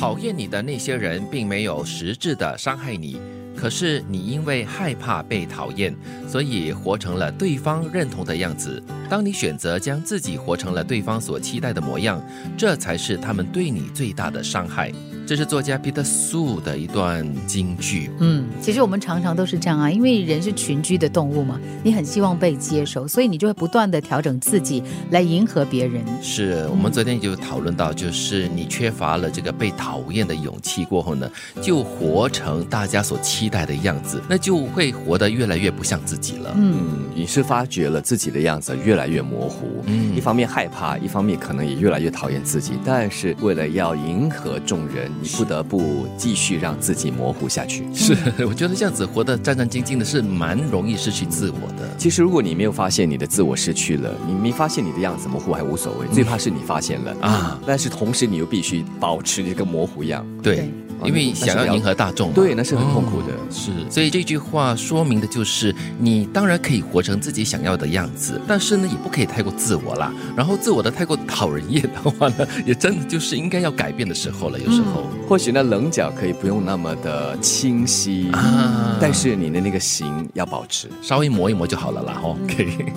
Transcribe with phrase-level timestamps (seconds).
[0.00, 3.20] 讨厌你的那些人并没有实质的伤害你，
[3.54, 5.94] 可是你因为害怕被讨厌，
[6.26, 8.82] 所以活成了对方认同的样子。
[9.10, 12.18] 当你选择将自己活成了对方所期待的模样，
[12.56, 14.90] 这才是他们对你最大的伤害。
[15.30, 18.10] 这是作家 Peter Su 的一段金句。
[18.18, 24.82] 嗯，其实我们常常都是这样啊，因为人是群居的动物嘛，你很希望被接受，所以你就会不断的调整自己
[25.12, 26.04] 来迎合别人。
[26.20, 31.30] 是我们昨天就讨论到，就是你缺乏了这个被讨厌的勇气过后呢，
[31.62, 36.52] 就活成大家所期待的样子，那就会活得越来越不像自己了。
[36.56, 45.08] 嗯，你是发觉了自己的样子越来越模糊，嗯，一方面害怕，一方面可能也越来越讨厌自己，但是为了要迎合众人。
[45.20, 47.84] 你不得不继续让自己模糊下去。
[47.94, 48.16] 是，
[48.46, 51.88] 我觉得这样子活得战战兢兢的，是蛮容易失去自我的。
[51.98, 57.60] 其实，如果你没有发现你的自我失去了，你没发现你的样子模糊还无所谓，最怕是你发现了啊。
[57.66, 60.26] 但是同时，你又必须保持这个模糊样。
[60.42, 60.70] 对。
[61.04, 63.28] 因为想要迎合大众，对，那是很痛苦的。
[63.50, 70.12] 是，所以这句话说明的就是，你当然可以活成自己想要的样子，但是呢，也不可以太过自我啦。
[70.36, 74.58] 然后自我的太过讨人厌的话呢，也真的就是应该要改变的时候了。
[74.58, 82.20] 有时候，或许呢棱角可以不用那么的清晰啊，但是你的那个形要保持，稍微磨一磨就好了啦。
[82.22, 82.92] OK。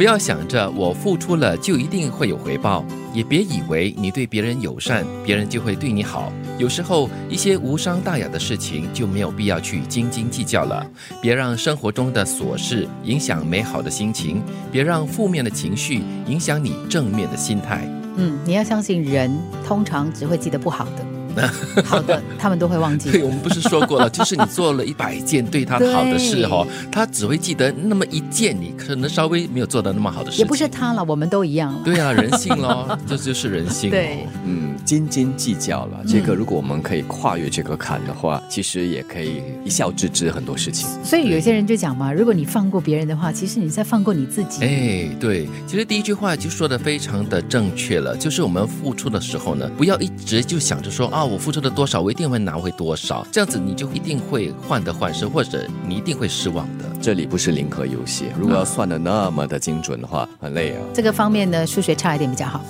[0.00, 6.32] 不要想着我付出了就一定会有回报，也别以为你对别人友善，别人就会对你好。
[6.56, 10.86] 有时候一些无伤大雅的事情就没有必要去斤斤计较了。
[11.20, 17.86] 别让生活中的琐事影响美好的心情，别让负面的情绪影响你正面的心态。
[18.16, 19.30] 嗯，你要相信人
[19.66, 21.19] 通常只会记得不好的。
[21.84, 23.10] 好的，他们都会忘记。
[23.10, 30.38] 对，我们不是说过了， 就是你做了一百件对他好的事哈，他只会记得那么一件，你可能稍微没有做的那么好的事。
[30.38, 31.80] 也不是他了，我们都一样了。
[31.84, 33.90] 对啊，人性咯， 这就是人性。
[33.90, 36.00] 对，嗯，斤斤计较了。
[36.06, 40.88] 这个如果我们可以跨越这个坎的话，其实也可以一笑置之很多事情。
[41.04, 44.64] 所以有些人就讲嘛，如果你放过别人的话，其实你在放过你自己。
[44.64, 51.19] 哎，对，其实第一句话就说的非常的正确了，就是我们付出的时候呢，不要一直就想着说啊。
[51.24, 56.84] 我付出的多少，我一定会拿回多少，这样子你就一定会患得患失，或者你一定会失望的。
[57.00, 60.82] 这里不是零和游戏，如果要算的那么的精准的话，很累啊。
[60.92, 62.62] 这个方面呢，数学差一点比较好，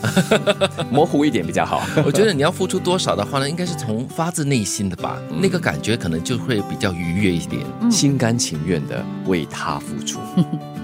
[0.91, 1.83] 模糊一点比较好。
[2.07, 10.21] 我觉得你要付出多少的话呢，应该是从发自内心的吧，那个感觉可能就会比较愉悦一点，心甘情愿的为他付出，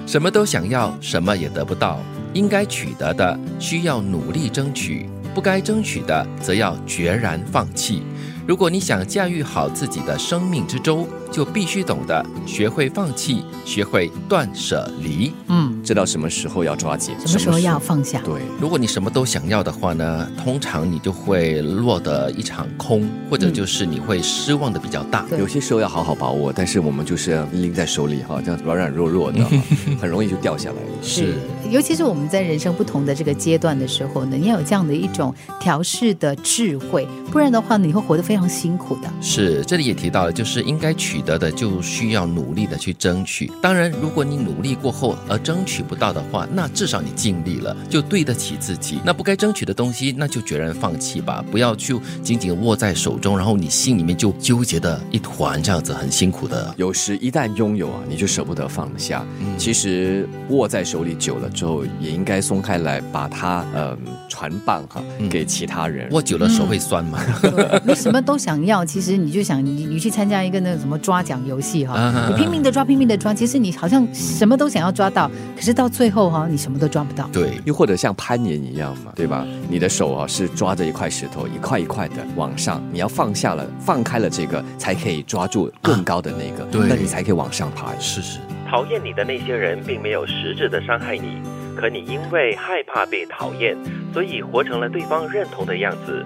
[0.07, 2.01] 什么都想要，什么也得不到，
[2.33, 5.09] 应该取得的需要努力争取。
[5.37, 8.03] 不该争取的，则要决然放弃。
[8.47, 15.35] 如果你想驾驭好自己的生命之舟，就必须懂得学会放弃，学会断舍离。
[15.49, 18.19] 嗯，知道什么时候要抓紧，什么时候要放下。
[18.25, 25.27] 对，如果你什么都想要的话呢，通常你就会落得一场空，或者就是你会失望的比较大。
[25.39, 29.45] 有些时候要好好把握，但是我们就是拎在手里哈，这样软软弱弱的，
[30.01, 30.77] 很容易就掉下来。
[31.03, 31.35] 是，
[31.71, 39.11] 尤其是我们在人生不同的这个阶段的时候呢，你要有这样的一种调试的智慧，不然的话，你会活得非常辛苦的。
[39.21, 43.51] 是，这里也提到了，就是应该取得的就需要努力的去争取。
[43.61, 49.01] 当然，如果你努力过后而争取不到的话，那至少你尽力了，就对得起自己。
[49.05, 56.75] 那不该争取的东西，那就决然放弃吧，不要去紧紧握在手中，然后你心里面就纠结的一团，这样子很辛苦的。
[56.77, 59.25] 有时一旦拥有啊，你就舍不得放下。
[59.59, 63.97] 其实握在手里久了之后，也应该松开来，把它呃
[64.29, 66.09] 传棒哈给其他人。
[66.11, 67.19] 握久了手会酸吗？
[67.83, 77.29] 你什么都想要，其实你就想你你去参加一个那个什么抓奖游戏哈，你拼命的抓，拼命的抓，其实你好像什么都想要抓到，可是到最后哈，你什么都抓不到。
[77.33, 79.47] 对，又或者像攀岩一样嘛，对吧？
[79.71, 87.97] 你的手啊是抓着一块石头，一块一块的往上，你要放下了，放开了这个，才可以抓住更高的那个，对，那你才可以往上爬。
[87.99, 88.39] 是是。
[88.69, 91.41] 讨厌你的那些人并没有实质的伤害你，
[91.77, 93.77] 可你因为害怕被讨厌，
[94.13, 96.25] 所以活成了对方认同的样子。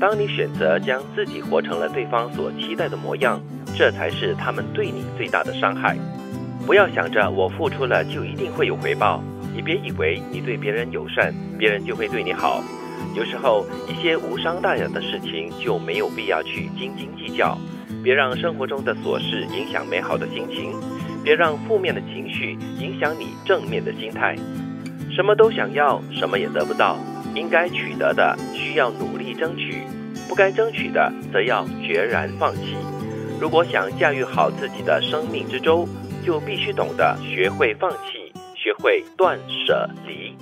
[0.00, 3.40] 当你选择将自己活成了对方所期待的模样，
[3.76, 5.96] 这才是他们对你最大的伤害。
[6.66, 9.22] 不要想着我付出了就一定会有回报，
[9.54, 12.62] 你别以为你对别人友善，别人就会对你好。
[13.16, 17.58] 有时候一些无伤大雅的事情就没有必要去斤斤计较，
[18.02, 20.72] 别让生活中的琐事影响美好的心情。
[21.22, 24.36] 别让负面的情绪影响你正面的心态。
[25.10, 26.98] 什么都想要，什么也得不到。
[27.34, 29.86] 应该取得的，需要努力争取；
[30.28, 32.76] 不该争取的，则要决然放弃。
[33.40, 35.88] 如果想驾驭好自己的生命之舟，
[36.24, 40.34] 就必须懂得学会放弃，学会断舍离。